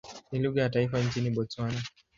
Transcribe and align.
Ni 0.31 0.39
lugha 0.39 0.61
ya 0.61 0.69
taifa 0.69 1.01
nchini 1.03 1.29
Botswana. 1.29 1.81